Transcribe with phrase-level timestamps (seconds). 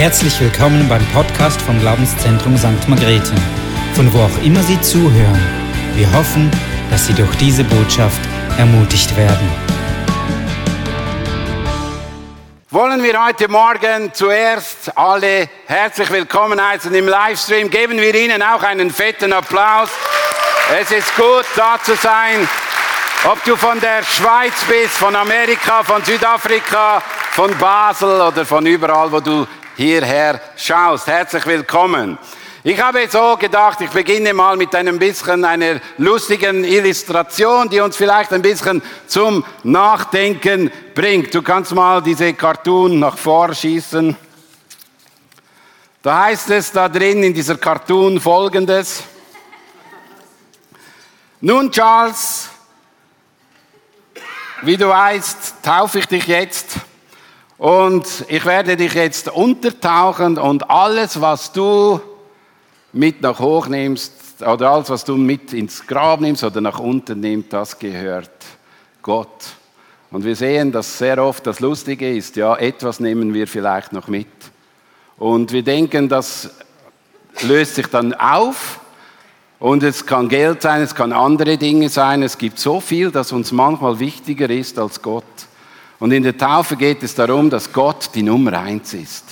[0.00, 2.88] Herzlich willkommen beim Podcast vom Glaubenszentrum St.
[2.88, 3.34] Margrethe,
[3.94, 5.38] von wo auch immer Sie zuhören.
[5.94, 6.50] Wir hoffen,
[6.90, 8.18] dass Sie durch diese Botschaft
[8.56, 9.46] ermutigt werden.
[12.70, 17.68] Wollen wir heute Morgen zuerst alle herzlich willkommen heißen im Livestream.
[17.68, 19.90] Geben wir Ihnen auch einen fetten Applaus.
[20.80, 22.48] Es ist gut, da zu sein.
[23.30, 29.12] Ob du von der Schweiz bist, von Amerika, von Südafrika, von Basel oder von überall,
[29.12, 29.46] wo du
[29.80, 31.06] hierher schaust.
[31.06, 32.18] Herzlich willkommen.
[32.62, 37.96] Ich habe so gedacht, ich beginne mal mit einem bisschen einer lustigen Illustration, die uns
[37.96, 41.34] vielleicht ein bisschen zum Nachdenken bringt.
[41.34, 44.14] Du kannst mal diese Cartoon nach vorne schießen.
[46.02, 49.02] Da heißt es da drin in dieser Cartoon folgendes.
[51.40, 52.50] Nun, Charles,
[54.60, 56.76] wie du weißt, taufe ich dich jetzt
[57.60, 62.00] und ich werde dich jetzt untertauchen und alles, was du
[62.90, 67.20] mit nach hoch nimmst oder alles, was du mit ins Grab nimmst oder nach unten
[67.20, 68.30] nimmst, das gehört
[69.02, 69.28] Gott.
[70.10, 74.08] Und wir sehen, dass sehr oft das Lustige ist, ja, etwas nehmen wir vielleicht noch
[74.08, 74.26] mit.
[75.18, 76.48] Und wir denken, das
[77.42, 78.80] löst sich dann auf
[79.58, 82.22] und es kann Geld sein, es kann andere Dinge sein.
[82.22, 85.24] Es gibt so viel, das uns manchmal wichtiger ist als Gott.
[86.00, 89.24] Und in der Taufe geht es darum, dass Gott die Nummer eins ist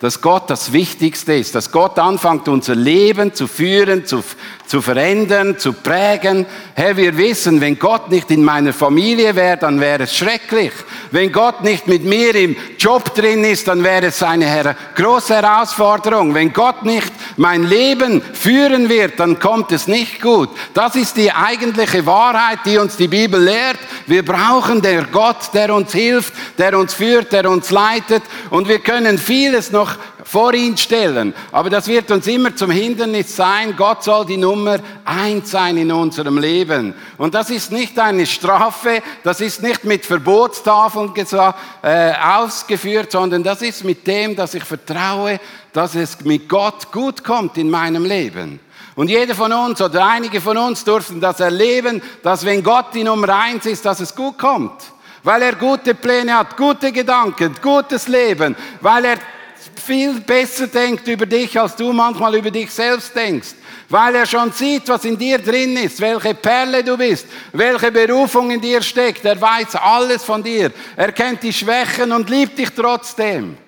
[0.00, 4.22] dass Gott das Wichtigste ist, dass Gott anfängt, unser Leben zu führen, zu,
[4.66, 6.44] zu verändern, zu prägen.
[6.74, 10.72] Herr, wir wissen, wenn Gott nicht in meiner Familie wäre, dann wäre es schrecklich.
[11.12, 16.34] Wenn Gott nicht mit mir im Job drin ist, dann wäre es eine große Herausforderung.
[16.34, 20.50] Wenn Gott nicht mein Leben führen wird, dann kommt es nicht gut.
[20.74, 23.78] Das ist die eigentliche Wahrheit, die uns die Bibel lehrt.
[24.06, 28.22] Wir brauchen der Gott, der uns hilft, der uns führt, der uns leitet.
[28.50, 31.32] Und wir können vieles noch noch vor ihn stellen.
[31.52, 33.76] Aber das wird uns immer zum Hindernis sein.
[33.76, 36.94] Gott soll die Nummer eins sein in unserem Leben.
[37.16, 41.12] Und das ist nicht eine Strafe, das ist nicht mit Verbotstafeln
[41.82, 45.38] äh, ausgeführt, sondern das ist mit dem, dass ich vertraue,
[45.76, 48.60] dass es mit Gott gut kommt in meinem Leben.
[48.94, 53.04] Und jeder von uns oder einige von uns durften das erleben, dass wenn Gott die
[53.04, 54.72] Nummer eins ist, dass es gut kommt.
[55.22, 59.18] Weil er gute Pläne hat, gute Gedanken, gutes Leben, weil er
[59.84, 63.50] viel besser denkt über dich, als du manchmal über dich selbst denkst.
[63.90, 68.50] Weil er schon sieht, was in dir drin ist, welche Perle du bist, welche Berufung
[68.50, 69.26] in dir steckt.
[69.26, 70.72] Er weiß alles von dir.
[70.96, 73.58] Er kennt die Schwächen und liebt dich trotzdem.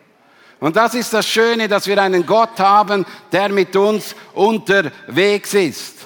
[0.60, 5.98] Und das ist das Schöne, dass wir einen Gott haben, der mit uns unterwegs ist.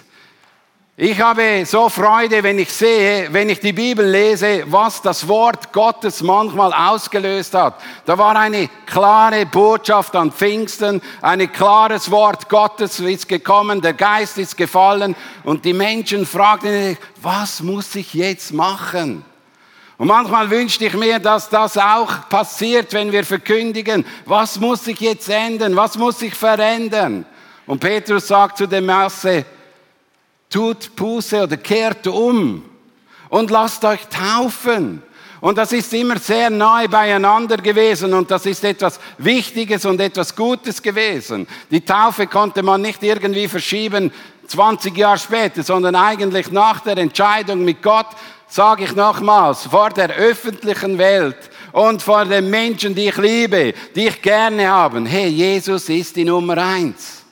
[0.94, 5.72] Ich habe so Freude, wenn ich sehe, wenn ich die Bibel lese, was das Wort
[5.72, 7.80] Gottes manchmal ausgelöst hat.
[8.04, 14.36] Da war eine klare Botschaft an Pfingsten, ein klares Wort Gottes ist gekommen, der Geist
[14.36, 19.24] ist gefallen und die Menschen fragten sich, was muss ich jetzt machen?
[20.02, 24.98] Und manchmal wünschte ich mir, dass das auch passiert, wenn wir verkündigen, was muss ich
[24.98, 27.24] jetzt ändern, was muss ich verändern?
[27.68, 29.44] Und Petrus sagt zu der Masse,
[30.50, 32.64] tut Buße oder kehrt um
[33.28, 35.04] und lasst euch taufen.
[35.40, 40.34] Und das ist immer sehr nahe beieinander gewesen und das ist etwas Wichtiges und etwas
[40.34, 41.46] Gutes gewesen.
[41.70, 44.12] Die Taufe konnte man nicht irgendwie verschieben
[44.48, 48.08] 20 Jahre später, sondern eigentlich nach der Entscheidung mit Gott,
[48.52, 51.38] sage ich nochmals, vor der öffentlichen Welt
[51.72, 55.02] und vor den Menschen, die ich liebe, die ich gerne habe.
[55.06, 57.22] Hey, Jesus ist die Nummer eins.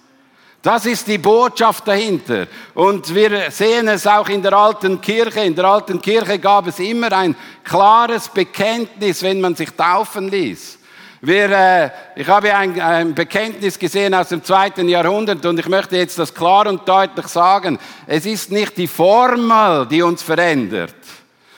[0.63, 2.47] Das ist die Botschaft dahinter.
[2.73, 5.41] Und wir sehen es auch in der alten Kirche.
[5.41, 10.79] In der alten Kirche gab es immer ein klares Bekenntnis, wenn man sich taufen ließ.
[11.23, 15.99] Wir, äh, ich habe ein, ein Bekenntnis gesehen aus dem zweiten Jahrhundert und ich möchte
[15.99, 17.79] jetzt das klar und deutlich sagen.
[18.07, 20.95] Es ist nicht die Formel, die uns verändert,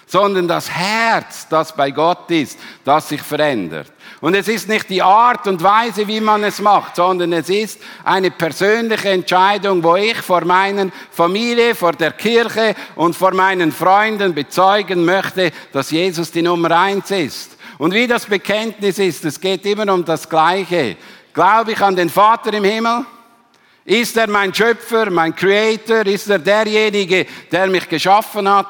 [0.04, 3.92] sondern das Herz, das bei Gott ist, das sich verändert.
[4.20, 7.80] Und es ist nicht die Art und Weise, wie man es macht, sondern es ist
[8.02, 14.34] eine persönliche Entscheidung, wo ich vor meiner Familie, vor der Kirche und vor meinen Freunden
[14.34, 17.51] bezeugen möchte, dass Jesus die Nummer eins ist.
[17.82, 20.96] Und wie das Bekenntnis ist, es geht immer um das Gleiche.
[21.34, 23.04] Glaube ich an den Vater im Himmel?
[23.84, 26.06] Ist er mein Schöpfer, mein Creator?
[26.06, 28.68] Ist er derjenige, der mich geschaffen hat?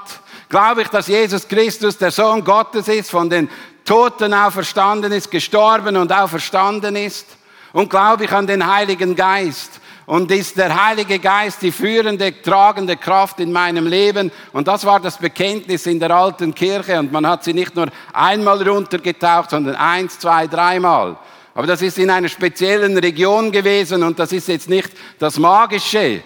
[0.49, 3.50] Glaube ich, dass Jesus Christus der Sohn Gottes ist, von den
[3.85, 7.26] Toten auferstanden ist, gestorben und auferstanden ist.
[7.75, 9.73] Und glaube ich an den Heiligen Geist.
[10.06, 14.32] Und ist der Heilige Geist die führende, tragende Kraft in meinem Leben.
[14.52, 16.99] Und das war das Bekenntnis in der alten Kirche.
[16.99, 21.16] Und man hat sie nicht nur einmal runtergetaucht, sondern eins, zwei, dreimal.
[21.54, 26.22] Aber das ist in einer speziellen Region gewesen und das ist jetzt nicht das Magische.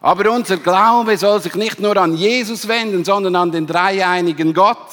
[0.00, 4.86] Aber unser Glaube soll sich nicht nur an Jesus wenden, sondern an den dreieinigen Gott.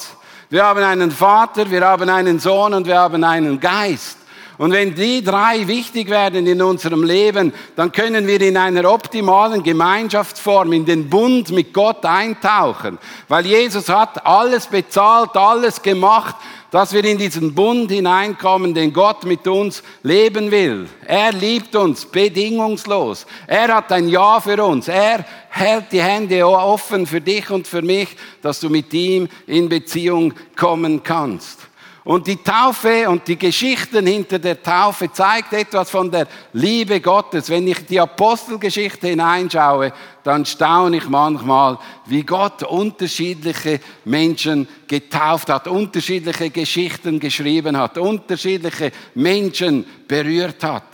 [0.48, 4.18] Wir haben einen Vater, wir haben einen Sohn und wir haben einen Geist.
[4.56, 9.62] Und wenn die drei wichtig werden in unserem Leben, dann können wir in einer optimalen
[9.62, 12.98] Gemeinschaftsform in den Bund mit Gott eintauchen.
[13.28, 16.36] Weil Jesus hat alles bezahlt, alles gemacht,
[16.70, 20.88] dass wir in diesen Bund hineinkommen, den Gott mit uns leben will.
[21.06, 23.26] Er liebt uns bedingungslos.
[23.46, 24.88] Er hat ein Ja für uns.
[24.88, 28.08] Er hält die Hände offen für dich und für mich,
[28.42, 31.60] dass du mit ihm in Beziehung kommen kannst.
[32.04, 37.48] Und die Taufe und die Geschichten hinter der Taufe zeigt etwas von der Liebe Gottes.
[37.48, 39.90] Wenn ich die Apostelgeschichte hineinschaue,
[40.22, 48.92] dann staune ich manchmal, wie Gott unterschiedliche Menschen getauft hat, unterschiedliche Geschichten geschrieben hat, unterschiedliche
[49.14, 50.84] Menschen berührt hat.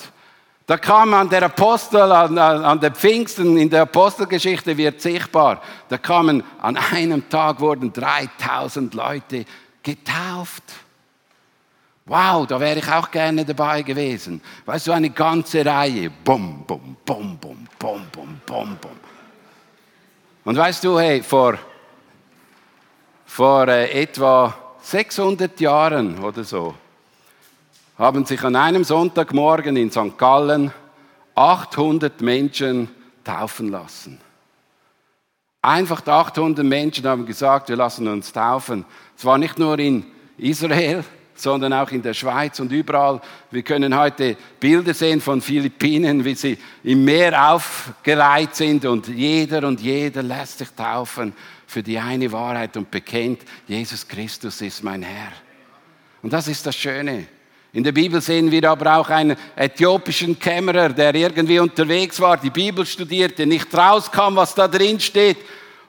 [0.64, 5.98] Da kam an der Apostel, an, an der Pfingsten, in der Apostelgeschichte wird sichtbar, da
[5.98, 9.44] kamen an einem Tag wurden 3000 Leute
[9.82, 10.62] getauft.
[12.10, 14.40] Wow, da wäre ich auch gerne dabei gewesen.
[14.66, 16.10] Weißt du, eine ganze Reihe.
[16.10, 18.90] Bum, bum, bum, bum, bum, bum, bum, bum.
[20.44, 21.56] Und weißt du, hey, vor,
[23.24, 24.52] vor äh, etwa
[24.82, 26.74] 600 Jahren oder so
[27.96, 30.18] haben sich an einem Sonntagmorgen in St.
[30.18, 30.72] Gallen
[31.36, 32.88] 800 Menschen
[33.22, 34.20] taufen lassen.
[35.62, 38.84] Einfach 800 Menschen haben gesagt, wir lassen uns taufen.
[39.16, 40.04] Es war nicht nur in
[40.38, 41.04] Israel,
[41.42, 43.20] sondern auch in der Schweiz und überall.
[43.50, 49.66] Wir können heute Bilder sehen von Philippinen, wie sie im Meer aufgereiht sind und jeder
[49.66, 51.32] und jeder lässt sich taufen
[51.66, 55.32] für die eine Wahrheit und bekennt, Jesus Christus ist mein Herr.
[56.20, 57.26] Und das ist das Schöne.
[57.72, 62.50] In der Bibel sehen wir aber auch einen äthiopischen Kämmerer, der irgendwie unterwegs war, die
[62.50, 65.36] Bibel studierte, nicht rauskam, was da drin steht.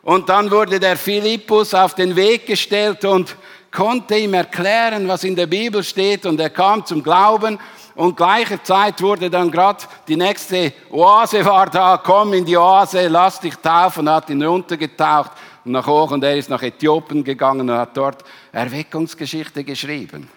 [0.04, 3.36] Und dann wurde der Philippus auf den Weg gestellt und
[3.72, 7.58] konnte ihm erklären, was in der Bibel steht und er kam zum Glauben
[7.96, 8.60] und gleicher
[9.00, 14.10] wurde dann gerade die nächste Oase war da, komm in die Oase, lass dich taufen,
[14.10, 15.32] hat ihn runtergetaucht
[15.64, 20.30] und nach hoch und er ist nach Äthiopien gegangen und hat dort Erweckungsgeschichte geschrieben.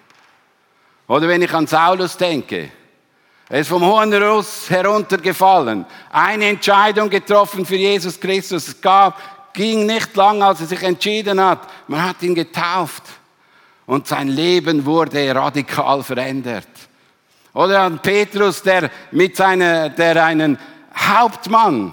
[1.07, 2.71] Oder wenn ich an Saulus denke,
[3.49, 8.69] er ist vom hohen Ross heruntergefallen, eine Entscheidung getroffen für Jesus Christus.
[8.69, 11.69] Es gab, ging nicht lang, als er sich entschieden hat.
[11.87, 13.03] Man hat ihn getauft
[13.87, 16.69] und sein Leben wurde radikal verändert.
[17.53, 20.59] Oder an Petrus, der mit seiner, der einen
[20.97, 21.93] Hauptmann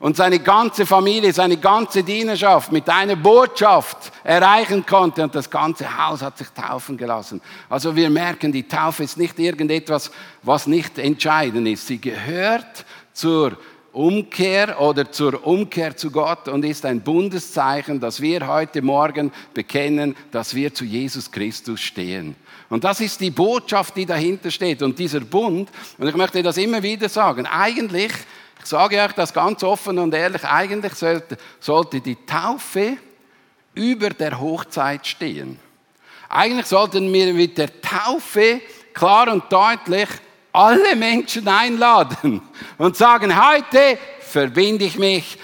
[0.00, 5.86] und seine ganze Familie, seine ganze Dienerschaft mit einer Botschaft erreichen konnte und das ganze
[5.96, 7.40] Haus hat sich taufen gelassen.
[7.68, 10.10] Also wir merken, die Taufe ist nicht irgendetwas,
[10.42, 11.86] was nicht entscheidend ist.
[11.86, 13.56] Sie gehört zur
[13.92, 20.14] Umkehr oder zur Umkehr zu Gott und ist ein Bundeszeichen, dass wir heute Morgen bekennen,
[20.30, 22.36] dass wir zu Jesus Christus stehen.
[22.68, 24.82] Und das ist die Botschaft, die dahinter steht.
[24.82, 28.12] Und dieser Bund, und ich möchte das immer wieder sagen, eigentlich,
[28.60, 32.96] ich sage euch das ganz offen und ehrlich, eigentlich sollte, sollte die Taufe
[33.74, 35.58] über der Hochzeit stehen.
[36.28, 38.60] Eigentlich sollten wir mit der Taufe
[38.94, 40.08] klar und deutlich
[40.52, 42.42] alle Menschen einladen
[42.78, 45.38] und sagen, heute verbinde ich mich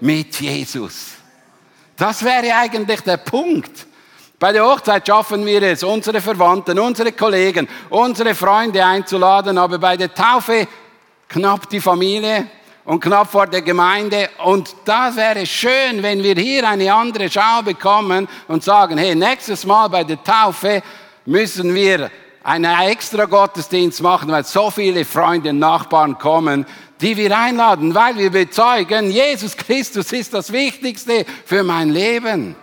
[0.00, 1.12] mit Jesus.
[1.96, 3.86] Das wäre eigentlich der Punkt.
[4.38, 9.96] Bei der Hochzeit schaffen wir es, unsere Verwandten, unsere Kollegen, unsere Freunde einzuladen, aber bei
[9.96, 10.68] der Taufe
[11.28, 12.46] knapp die Familie
[12.84, 14.30] und knapp vor der Gemeinde.
[14.44, 19.66] Und das wäre schön, wenn wir hier eine andere Schau bekommen und sagen, hey, nächstes
[19.66, 20.82] Mal bei der Taufe
[21.26, 22.08] müssen wir
[22.48, 26.64] einen extra Gottesdienst machen, weil so viele Freunde und Nachbarn kommen,
[26.98, 32.56] die wir einladen, weil wir bezeugen, Jesus Christus ist das Wichtigste für mein Leben.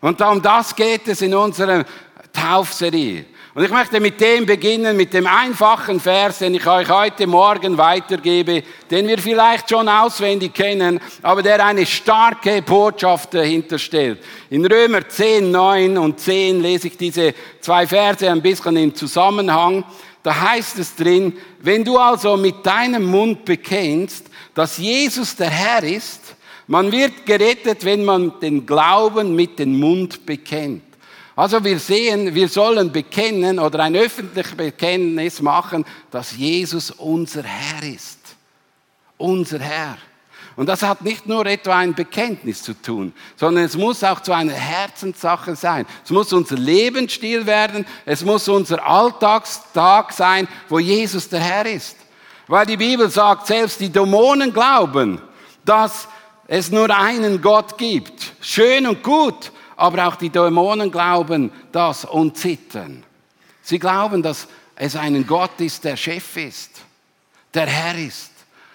[0.00, 1.84] Und um das geht es in unserer
[2.32, 3.26] Taufserie.
[3.54, 7.76] Und ich möchte mit dem beginnen, mit dem einfachen Vers, den ich euch heute Morgen
[7.76, 14.20] weitergebe, den wir vielleicht schon auswendig kennen, aber der eine starke Botschaft dahinter stellt.
[14.48, 19.84] In Römer 10, 9 und 10 lese ich diese zwei Verse ein bisschen im Zusammenhang.
[20.22, 25.82] Da heißt es drin, wenn du also mit deinem Mund bekennst, dass Jesus der Herr
[25.82, 26.36] ist,
[26.68, 30.91] man wird gerettet, wenn man den Glauben mit dem Mund bekennt.
[31.34, 37.82] Also wir sehen, wir sollen bekennen oder ein öffentliches Bekenntnis machen, dass Jesus unser Herr
[37.88, 38.18] ist.
[39.16, 39.96] Unser Herr.
[40.56, 44.32] Und das hat nicht nur etwa ein Bekenntnis zu tun, sondern es muss auch zu
[44.32, 45.86] einer Herzenssache sein.
[46.04, 47.86] Es muss unser Lebensstil werden.
[48.04, 51.96] Es muss unser Alltagstag sein, wo Jesus der Herr ist.
[52.48, 55.22] Weil die Bibel sagt, selbst die Dämonen glauben,
[55.64, 56.06] dass
[56.48, 58.32] es nur einen Gott gibt.
[58.42, 63.02] Schön und gut, aber auch die Dämonen glauben das und zittern.
[63.62, 64.46] Sie glauben, dass
[64.76, 66.82] es einen Gott ist, der Chef ist,
[67.52, 68.30] der Herr ist.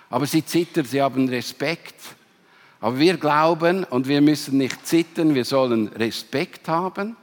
[0.10, 1.96] Aber sie zittern, sie haben Respekt.
[2.82, 7.16] Aber wir glauben und wir müssen nicht zittern, wir sollen Respekt haben,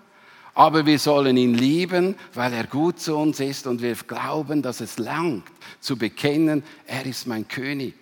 [0.54, 4.80] aber wir sollen ihn lieben, weil er gut zu uns ist und wir glauben, dass
[4.80, 5.44] es langt
[5.80, 7.96] zu bekennen, er ist mein König.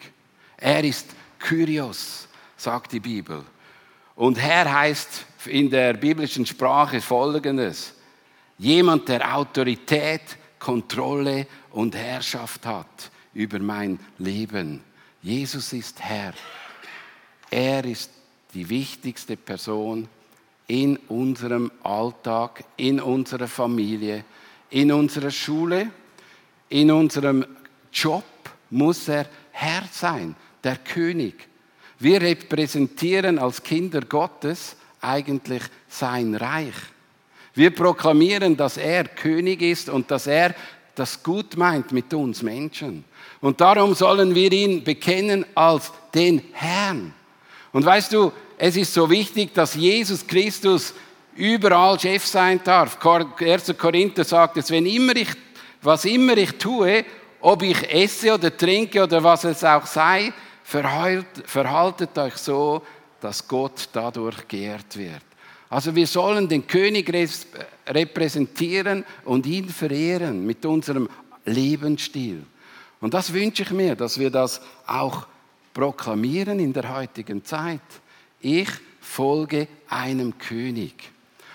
[0.59, 1.09] Er ist
[1.41, 3.43] Kyrios, sagt die Bibel.
[4.15, 7.95] Und Herr heißt in der biblischen Sprache folgendes.
[8.59, 10.23] Jemand, der Autorität,
[10.59, 14.83] Kontrolle und Herrschaft hat über mein Leben.
[15.23, 16.35] Jesus ist Herr.
[17.51, 18.11] Er ist
[18.55, 20.09] die wichtigste Person
[20.69, 24.25] in unserem Alltag, in unserer Familie,
[24.71, 25.91] in unserer Schule,
[26.69, 27.45] in unserem
[27.93, 28.25] Job
[28.71, 31.49] muss er Herr sein, der König.
[32.03, 36.75] Wir repräsentieren als Kinder Gottes eigentlich sein Reich.
[37.55, 40.53] Wir proklamieren, dass er König ist und dass er
[40.97, 43.05] das gut meint mit uns Menschen.
[43.41, 47.15] Und darum sollen wir ihn bekennen als den Herrn.
[47.73, 50.95] Und weißt du, es ist so wichtig, dass Jesus Christus
[51.37, 52.99] überall Chef sein darf.
[53.39, 53.75] 1.
[53.79, 55.29] Korinther sagt es, wenn immer ich,
[55.81, 57.05] was immer ich tue,
[57.41, 60.33] ob ich esse oder trinke oder was es auch sei,
[60.73, 62.83] verhaltet euch so,
[63.21, 65.23] dass Gott dadurch geehrt wird.
[65.69, 67.13] Also wir sollen den König
[67.87, 71.09] repräsentieren und ihn verehren mit unserem
[71.45, 72.45] Lebensstil.
[73.01, 75.27] Und das wünsche ich mir, dass wir das auch
[75.73, 77.81] proklamieren in der heutigen Zeit.
[78.41, 78.69] Ich
[79.01, 81.11] folge einem König.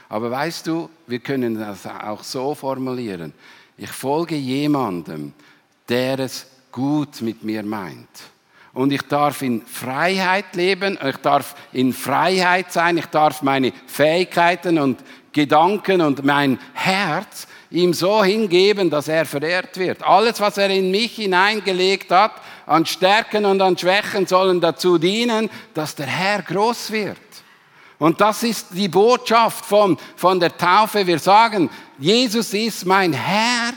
[0.10, 3.34] Aber weißt du, wir können das auch so formulieren.
[3.78, 5.34] Ich folge jemandem,
[5.88, 8.37] der es gut mit mir meint
[8.78, 14.78] und ich darf in Freiheit leben, ich darf in Freiheit sein, ich darf meine Fähigkeiten
[14.78, 15.00] und
[15.32, 20.04] Gedanken und mein Herz ihm so hingeben, dass er verehrt wird.
[20.04, 22.34] Alles, was er in mich hineingelegt hat,
[22.68, 27.18] an Stärken und an Schwächen, sollen dazu dienen, dass der Herr groß wird.
[27.98, 31.08] Und das ist die Botschaft von, von der Taufe.
[31.08, 31.68] Wir sagen,
[31.98, 33.74] Jesus ist mein Herr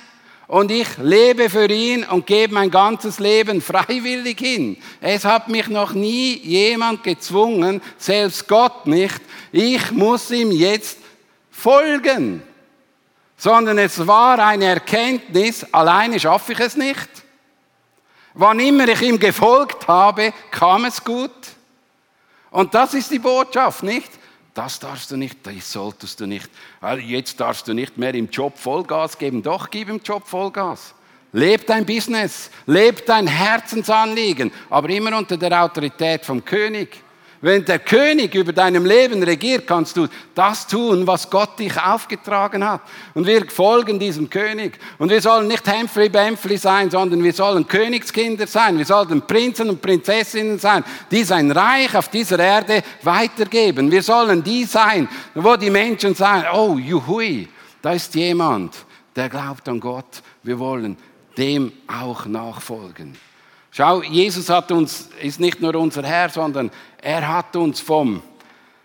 [0.50, 4.76] und ich lebe für ihn und gebe mein ganzes Leben freiwillig hin.
[5.00, 9.20] Es hat mich noch nie jemand gezwungen, selbst Gott nicht.
[9.52, 10.98] Ich muss ihm jetzt
[11.52, 12.42] folgen.
[13.36, 17.08] Sondern es war eine Erkenntnis, alleine schaffe ich es nicht.
[18.34, 21.30] Wann immer ich ihm gefolgt habe, kam es gut.
[22.50, 24.10] Und das ist die Botschaft, nicht?
[24.60, 26.50] Das darfst du nicht, das solltest du nicht.
[27.06, 29.42] Jetzt darfst du nicht mehr im Job Vollgas geben.
[29.42, 30.94] Doch, gib im Job Vollgas.
[31.32, 37.02] Leb dein Business, leb dein Herzensanliegen, aber immer unter der Autorität vom König.
[37.42, 42.62] Wenn der König über deinem Leben regiert, kannst du das tun, was Gott dich aufgetragen
[42.62, 42.82] hat.
[43.14, 44.78] Und wir folgen diesem König.
[44.98, 48.76] Und wir sollen nicht Hempfli-Bempfli sein, sondern wir sollen Königskinder sein.
[48.76, 53.90] Wir sollten Prinzen und Prinzessinnen sein, die sein Reich auf dieser Erde weitergeben.
[53.90, 57.48] Wir sollen die sein, wo die Menschen sagen, oh, juhui,
[57.80, 58.74] da ist jemand,
[59.16, 60.22] der glaubt an Gott.
[60.42, 60.98] Wir wollen
[61.38, 63.16] dem auch nachfolgen.
[63.72, 66.70] Schau, Jesus hat uns, ist nicht nur unser Herr, sondern
[67.02, 68.22] er hat uns vom,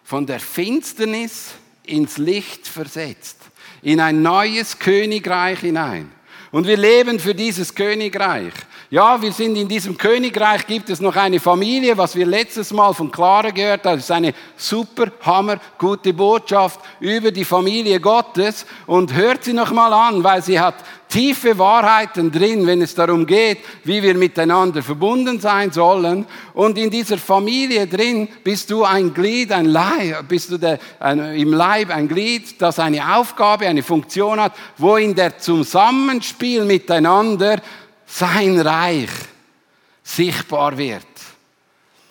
[0.04, 1.54] von der Finsternis
[1.84, 3.38] ins Licht versetzt,
[3.82, 6.12] in ein neues Königreich hinein.
[6.52, 8.54] Und wir leben für dieses Königreich.
[8.92, 12.94] Ja, wir sind in diesem Königreich, gibt es noch eine Familie, was wir letztes Mal
[12.94, 13.96] von Clara gehört haben.
[13.96, 18.63] Das ist eine super, hammer, gute Botschaft über die Familie Gottes.
[18.86, 20.75] Und hört sie noch mal an, weil sie hat
[21.10, 26.27] tiefe Wahrheiten drin, wenn es darum geht, wie wir miteinander verbunden sein sollen.
[26.54, 31.20] Und in dieser Familie drin bist du ein Glied, ein Leib, bist du der, ein,
[31.36, 37.62] im Leib ein Glied, das eine Aufgabe, eine Funktion hat, wo in der Zusammenspiel miteinander
[38.06, 39.10] sein Reich
[40.04, 41.06] sichtbar wird.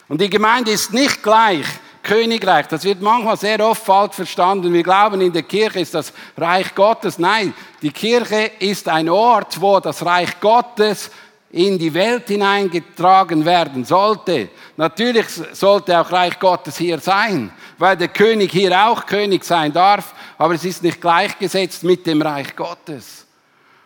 [0.08, 1.66] Und die Gemeinde ist nicht gleich
[2.02, 2.68] Königreich.
[2.68, 4.72] Das wird manchmal sehr oft falsch verstanden.
[4.72, 7.18] Wir glauben, in der Kirche ist das Reich Gottes.
[7.18, 11.10] Nein, die Kirche ist ein Ort, wo das Reich Gottes
[11.50, 14.50] in die Welt hineingetragen werden sollte.
[14.76, 20.14] Natürlich sollte auch Reich Gottes hier sein, weil der König hier auch König sein darf,
[20.36, 23.23] aber es ist nicht gleichgesetzt mit dem Reich Gottes.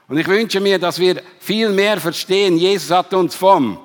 [0.08, 2.56] Und ich wünsche mir, dass wir viel mehr verstehen.
[2.56, 3.78] Jesus hat uns vom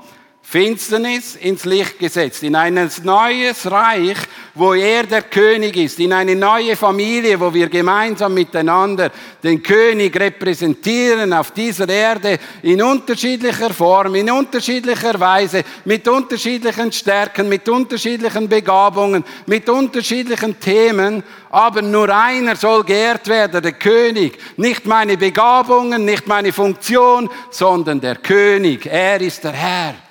[0.53, 4.17] Finsternis ins Licht gesetzt, in ein neues Reich,
[4.53, 9.09] wo er der König ist, in eine neue Familie, wo wir gemeinsam miteinander
[9.41, 17.49] den König repräsentieren auf dieser Erde in unterschiedlicher Form, in unterschiedlicher Weise, mit unterschiedlichen Stärken,
[17.49, 24.37] mit unterschiedlichen Begabungen, mit unterschiedlichen Themen, aber nur einer soll geehrt werden, der König.
[24.57, 28.85] Nicht meine Begabungen, nicht meine Funktion, sondern der König.
[28.85, 30.02] Er ist der Herr.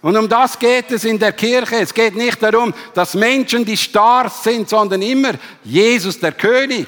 [0.00, 1.76] Und um das geht es in der Kirche.
[1.76, 5.32] Es geht nicht darum, dass Menschen die Stars sind, sondern immer
[5.64, 6.86] Jesus der König.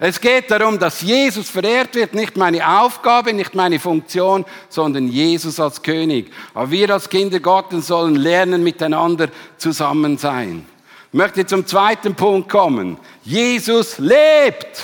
[0.00, 5.60] Es geht darum, dass Jesus verehrt wird, nicht meine Aufgabe, nicht meine Funktion, sondern Jesus
[5.60, 6.32] als König.
[6.52, 10.66] Aber wir als Kinder Gottes sollen lernen, miteinander zusammen sein.
[11.12, 12.98] Ich möchte zum zweiten Punkt kommen.
[13.22, 14.82] Jesus lebt.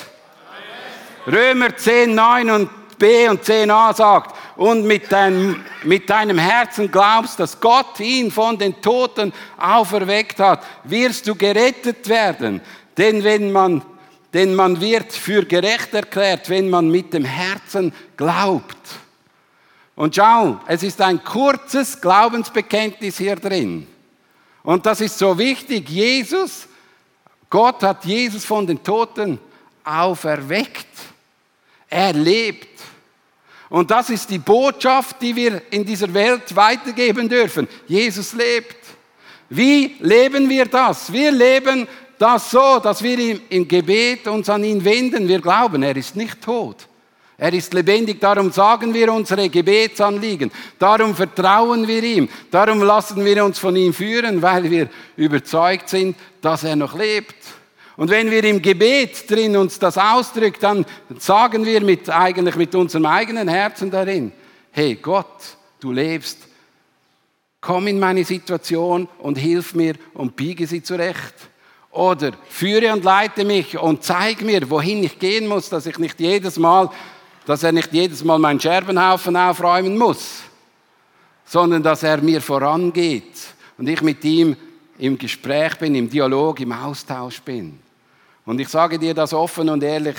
[1.26, 7.40] Römer 10, 9 und B und 10a sagt, und mit deinem, mit deinem Herzen glaubst,
[7.40, 12.60] dass Gott ihn von den Toten auferweckt hat, wirst du gerettet werden.
[12.94, 13.82] Denn wenn man,
[14.34, 18.76] denn man wird für gerecht erklärt, wenn man mit dem Herzen glaubt.
[19.96, 23.86] Und schau, es ist ein kurzes Glaubensbekenntnis hier drin.
[24.62, 25.88] Und das ist so wichtig.
[25.88, 26.68] Jesus,
[27.48, 29.38] Gott hat Jesus von den Toten
[29.82, 30.86] auferweckt.
[31.88, 32.68] Er lebt.
[33.70, 37.68] Und das ist die Botschaft, die wir in dieser Welt weitergeben dürfen.
[37.86, 38.76] Jesus lebt.
[39.48, 41.12] Wie leben wir das?
[41.12, 41.86] Wir leben
[42.18, 45.26] das so, dass wir im Gebet uns an ihn wenden.
[45.26, 46.88] Wir glauben, er ist nicht tot.
[47.38, 50.50] Er ist lebendig, darum sagen wir unsere Gebetsanliegen.
[50.78, 52.28] Darum vertrauen wir ihm.
[52.50, 57.36] Darum lassen wir uns von ihm führen, weil wir überzeugt sind, dass er noch lebt.
[58.00, 60.86] Und wenn wir im Gebet drin uns das ausdrückt, dann
[61.18, 64.32] sagen wir mit, eigentlich mit unserem eigenen Herzen darin,
[64.70, 66.38] hey Gott, du lebst,
[67.60, 71.34] komm in meine Situation und hilf mir und biege sie zurecht.
[71.90, 76.18] Oder führe und leite mich und zeig mir, wohin ich gehen muss, dass ich nicht
[76.20, 76.88] jedes Mal,
[77.44, 80.40] dass er nicht jedes Mal meinen Scherbenhaufen aufräumen muss,
[81.44, 83.34] sondern dass er mir vorangeht
[83.76, 84.56] und ich mit ihm
[84.96, 87.78] im Gespräch bin, im Dialog, im Austausch bin.
[88.44, 90.16] Und ich sage dir das offen und ehrlich,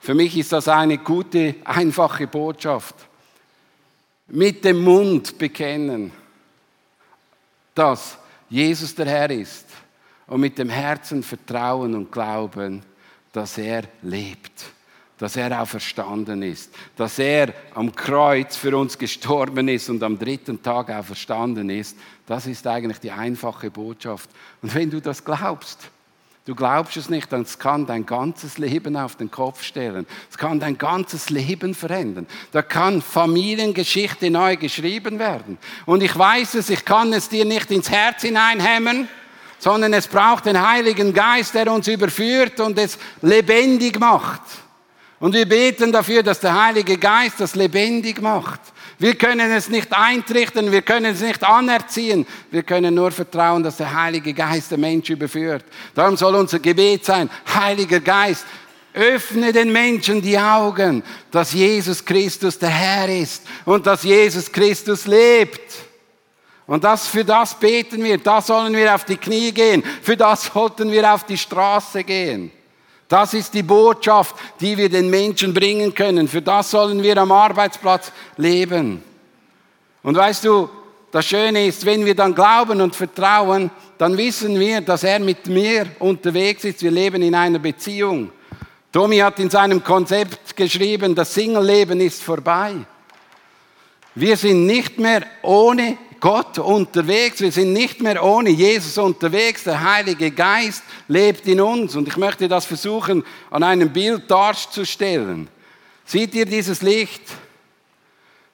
[0.00, 2.94] für mich ist das eine gute, einfache Botschaft.
[4.28, 6.12] Mit dem Mund bekennen,
[7.74, 9.66] dass Jesus der Herr ist
[10.26, 12.82] und mit dem Herzen vertrauen und glauben,
[13.32, 14.66] dass er lebt,
[15.18, 20.62] dass er auferstanden ist, dass er am Kreuz für uns gestorben ist und am dritten
[20.62, 21.96] Tag auferstanden ist.
[22.26, 24.30] Das ist eigentlich die einfache Botschaft.
[24.62, 25.90] Und wenn du das glaubst,
[26.46, 30.06] Du glaubst es nicht, dann kann dein ganzes Leben auf den Kopf stellen.
[30.30, 32.26] Es kann dein ganzes Leben verändern.
[32.52, 35.56] Da kann Familiengeschichte neu geschrieben werden.
[35.86, 39.08] Und ich weiß es, ich kann es dir nicht ins Herz hineinhämmern,
[39.58, 44.42] sondern es braucht den Heiligen Geist, der uns überführt und es lebendig macht.
[45.20, 48.60] Und wir beten dafür, dass der Heilige Geist das lebendig macht.
[48.98, 52.26] Wir können es nicht eintrichten, wir können es nicht anerziehen.
[52.50, 55.64] Wir können nur vertrauen, dass der Heilige Geist der Mensch überführt.
[55.94, 58.46] Darum soll unser Gebet sein, Heiliger Geist,
[58.94, 65.06] öffne den Menschen die Augen, dass Jesus Christus der Herr ist und dass Jesus Christus
[65.06, 65.74] lebt.
[66.66, 70.44] Und das, für das beten wir, da sollen wir auf die Knie gehen, für das
[70.44, 72.50] sollten wir auf die Straße gehen.
[73.08, 76.26] Das ist die Botschaft, die wir den Menschen bringen können.
[76.26, 79.02] Für das sollen wir am Arbeitsplatz leben.
[80.02, 80.68] Und weißt du,
[81.10, 85.46] das Schöne ist, wenn wir dann glauben und vertrauen, dann wissen wir, dass er mit
[85.46, 86.82] mir unterwegs ist.
[86.82, 88.32] Wir leben in einer Beziehung.
[88.90, 92.74] Tommy hat in seinem Konzept geschrieben, das Single-Leben ist vorbei.
[94.14, 97.42] Wir sind nicht mehr ohne Gott unterwegs.
[97.42, 99.64] Wir sind nicht mehr ohne Jesus unterwegs.
[99.64, 101.96] Der Heilige Geist lebt in uns.
[101.96, 105.48] Und ich möchte das versuchen, an einem Bild darzustellen.
[106.02, 107.20] Seht ihr dieses Licht?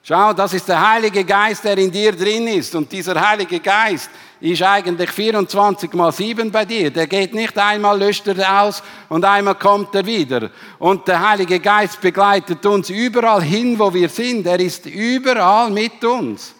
[0.03, 2.75] Schau, das ist der Heilige Geist, der in dir drin ist.
[2.75, 4.09] Und dieser Heilige Geist
[4.41, 6.91] ist eigentlich 24 mal 7 bei dir.
[6.91, 10.51] Der geht nicht einmal, löscht er aus und einmal kommt er wieder.
[10.77, 14.45] Und der Heilige Geist begleitet uns überall hin, wo wir sind.
[14.45, 16.55] Er ist überall mit uns.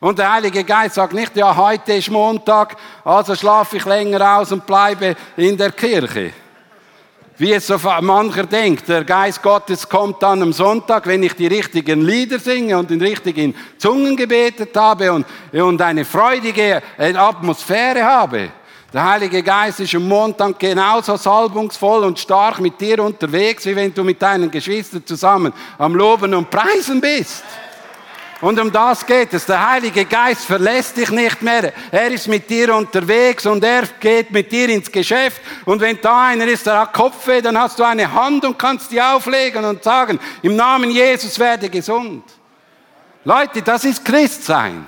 [0.00, 4.52] Und der Heilige Geist sagt nicht, ja, heute ist Montag, also schlafe ich länger aus
[4.52, 6.32] und bleibe in der Kirche.
[7.38, 11.46] Wie es so mancher denkt, der Geist Gottes kommt dann am Sonntag, wenn ich die
[11.46, 18.50] richtigen Lieder singe und den richtigen Zungen gebetet habe und, und eine freudige Atmosphäre habe.
[18.92, 23.92] Der Heilige Geist ist am Montag genauso salbungsvoll und stark mit dir unterwegs, wie wenn
[23.92, 27.44] du mit deinen Geschwistern zusammen am Loben und Preisen bist.
[28.40, 29.46] Und um das geht es.
[29.46, 31.72] Der Heilige Geist verlässt dich nicht mehr.
[31.90, 35.40] Er ist mit dir unterwegs und er geht mit dir ins Geschäft.
[35.64, 38.92] Und wenn da einer ist, der hat Kopfweh, dann hast du eine Hand und kannst
[38.92, 42.24] die auflegen und sagen, im Namen Jesus werde gesund.
[43.24, 44.86] Leute, das ist Christsein.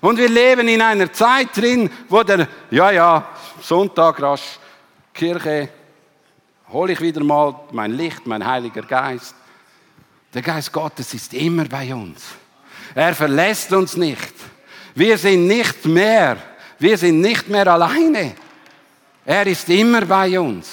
[0.00, 3.26] Und wir leben in einer Zeit drin, wo der, ja, ja,
[3.62, 4.58] Sonntag rasch,
[5.14, 5.68] Kirche,
[6.70, 9.34] hole ich wieder mal mein Licht, mein Heiliger Geist.
[10.34, 12.20] Der Geist Gottes ist immer bei uns.
[12.94, 14.32] Er verlässt uns nicht.
[14.94, 16.36] Wir sind nicht mehr,
[16.78, 18.34] wir sind nicht mehr alleine.
[19.24, 20.68] Er ist immer bei uns.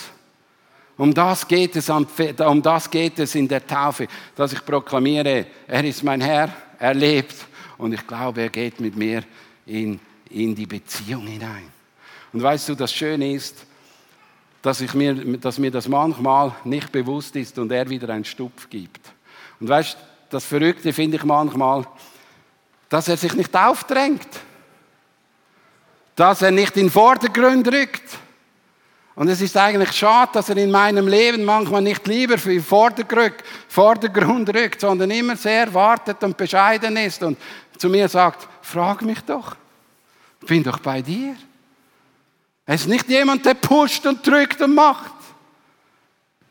[0.98, 5.84] Um das geht es, um das geht es in der Taufe, dass ich proklamiere, er
[5.84, 7.36] ist mein Herr, er lebt
[7.80, 9.24] und ich glaube, er geht mit mir
[9.66, 11.72] in, in die Beziehung hinein.
[12.32, 13.66] Und weißt du, das Schöne ist,
[14.62, 18.70] dass, ich mir, dass mir das manchmal nicht bewusst ist und er wieder einen Stupf
[18.70, 19.02] gibt.
[19.60, 19.98] Und weißt du,
[20.30, 21.86] das Verrückte finde ich manchmal,
[22.92, 24.28] dass er sich nicht aufdrängt,
[26.14, 28.04] dass er nicht in den Vordergrund rückt.
[29.16, 32.62] Und es ist eigentlich schade, dass er in meinem Leben manchmal nicht lieber für den
[32.62, 37.38] Vordergrund rückt, sondern immer sehr wartet und bescheiden ist und
[37.78, 39.56] zu mir sagt, frag mich doch,
[40.42, 41.38] bin doch bei dir.
[42.66, 45.14] Es ist nicht jemand, der pusht und drückt und macht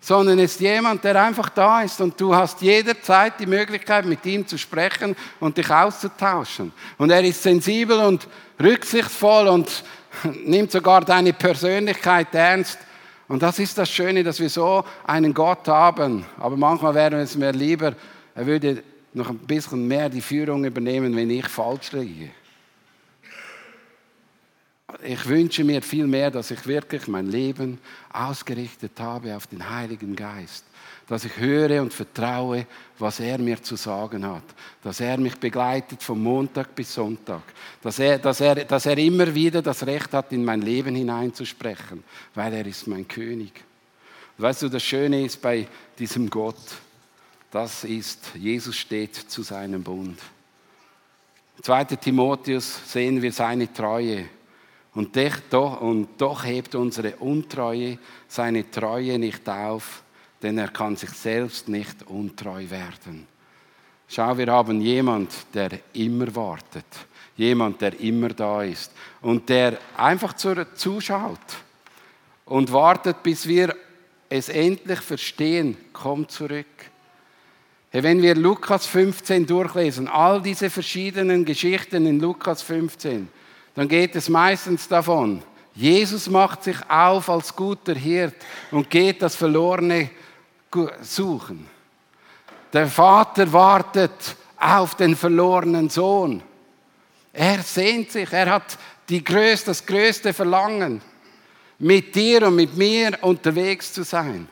[0.00, 4.46] sondern ist jemand, der einfach da ist und du hast jederzeit die Möglichkeit, mit ihm
[4.46, 6.72] zu sprechen und dich auszutauschen.
[6.96, 8.26] Und er ist sensibel und
[8.58, 9.84] rücksichtsvoll und
[10.44, 12.78] nimmt sogar deine Persönlichkeit ernst.
[13.28, 16.24] Und das ist das Schöne, dass wir so einen Gott haben.
[16.38, 17.94] Aber manchmal wäre es mir lieber,
[18.34, 18.82] er würde
[19.12, 22.30] noch ein bisschen mehr die Führung übernehmen, wenn ich falsch liege
[25.02, 27.78] ich wünsche mir viel mehr, dass ich wirklich mein Leben
[28.12, 30.64] ausgerichtet habe auf den Heiligen Geist.
[31.06, 32.66] Dass ich höre und vertraue,
[32.98, 34.44] was er mir zu sagen hat.
[34.82, 37.42] Dass er mich begleitet von Montag bis Sonntag.
[37.82, 42.04] Dass er, dass er, dass er immer wieder das Recht hat, in mein Leben hineinzusprechen,
[42.34, 43.52] weil er ist mein König.
[44.38, 45.66] Und weißt du, das Schöne ist bei
[45.98, 46.56] diesem Gott,
[47.50, 50.18] das ist, Jesus steht zu seinem Bund.
[51.62, 51.84] 2.
[51.84, 54.26] Timotheus sehen wir seine Treue.
[54.94, 55.16] Und
[55.50, 60.02] doch, und doch hebt unsere Untreue seine Treue nicht auf,
[60.42, 63.26] denn er kann sich selbst nicht untreu werden.
[64.08, 66.84] Schau, wir haben jemand, der immer wartet,
[67.36, 71.38] jemand, der immer da ist und der einfach zuschaut
[72.46, 73.76] und wartet, bis wir
[74.28, 76.66] es endlich verstehen, kommt zurück.
[77.92, 83.28] Wenn wir Lukas 15 durchlesen, all diese verschiedenen Geschichten in Lukas 15,
[83.74, 85.42] dann geht es meistens davon,
[85.74, 88.34] Jesus macht sich auf als guter Hirt
[88.70, 90.10] und geht das Verlorene
[91.00, 91.66] suchen.
[92.72, 96.42] Der Vater wartet auf den verlorenen Sohn.
[97.32, 98.76] Er sehnt sich, er hat
[99.08, 101.00] größte, das größte Verlangen,
[101.78, 104.48] mit dir und mit mir unterwegs zu sein.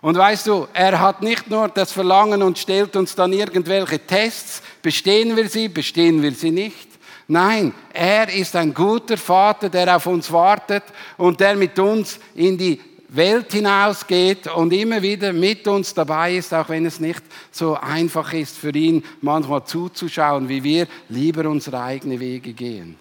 [0.00, 4.62] Und weißt du, er hat nicht nur das Verlangen und stellt uns dann irgendwelche Tests,
[4.82, 6.95] bestehen wir sie, bestehen wir sie nicht.
[7.28, 10.84] Nein, er ist ein guter Vater, der auf uns wartet
[11.16, 16.52] und der mit uns in die Welt hinausgeht und immer wieder mit uns dabei ist,
[16.52, 21.82] auch wenn es nicht so einfach ist für ihn, manchmal zuzuschauen, wie wir lieber unsere
[21.82, 22.96] eigenen Wege gehen.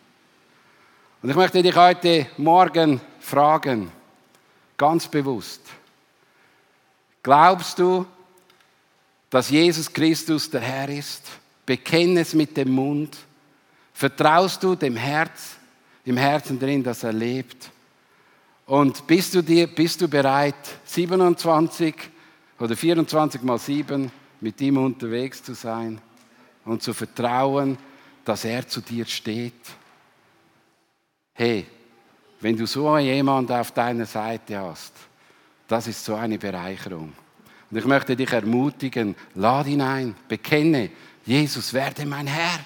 [1.21, 3.91] Und ich möchte dich heute Morgen fragen,
[4.77, 5.61] ganz bewusst,
[7.23, 8.05] glaubst du,
[9.29, 11.23] dass Jesus Christus der Herr ist?
[11.65, 13.17] Bekenne es mit dem Mund
[13.95, 15.55] Vertraust du dem Herz,
[16.03, 17.71] im Herzen drin, dass er lebt?
[18.65, 20.53] Und bist du, dir, bist du bereit,
[20.83, 21.95] 27
[22.59, 26.01] oder 24 mal 7 mit ihm unterwegs zu sein
[26.65, 27.77] und zu vertrauen,
[28.25, 29.53] dass er zu dir steht?
[31.33, 31.65] Hey,
[32.41, 34.91] wenn du so jemanden auf deiner Seite hast,
[35.69, 37.13] das ist so eine Bereicherung.
[37.71, 40.89] Und ich möchte dich ermutigen, lad ihn ein, bekenne,
[41.25, 42.59] Jesus werde mein Herr.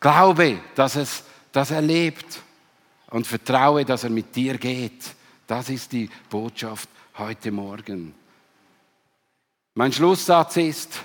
[0.00, 2.40] Glaube, dass, es, dass er lebt
[3.10, 5.14] und vertraue, dass er mit dir geht.
[5.46, 8.14] Das ist die Botschaft heute Morgen.
[9.74, 11.00] Mein Schlusssatz ist,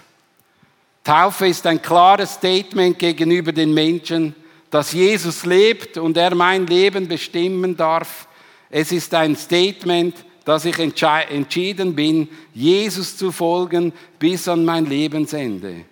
[1.03, 4.34] Taufe ist ein klares Statement gegenüber den Menschen,
[4.71, 8.27] dass Jesus lebt und er mein Leben bestimmen darf.
[8.69, 15.86] Es ist ein Statement, dass ich entschieden bin, Jesus zu folgen bis an mein Lebensende.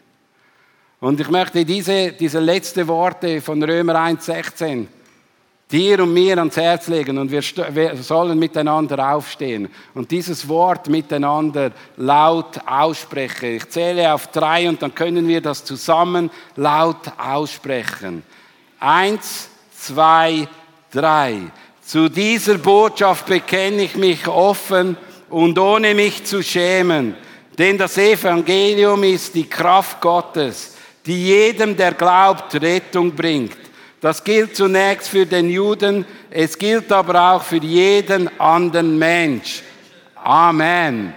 [1.04, 4.88] Und ich möchte diese, diese letzten Worte von Römer 1,16
[5.70, 7.42] dir und mir ans Herz legen und wir,
[7.74, 13.58] wir, sollen miteinander aufstehen und dieses Wort miteinander laut aussprechen.
[13.58, 18.24] Ich zähle auf drei und dann können wir das zusammen laut aussprechen.
[18.80, 20.48] Eins, zwei,
[20.90, 21.52] drei.
[21.86, 24.96] Zu dieser Botschaft bekenne ich mich offen
[25.30, 27.18] und ohne mich zu schämen,
[27.58, 30.73] denn das Evangelium ist die Kraft Gottes,
[31.06, 33.58] die jedem, der glaubt, Rettung bringt.
[34.02, 39.64] Das gilt zunächst für den Juden, es gilt aber auch für jeden anderen Mensch.
[40.16, 41.14] Amen.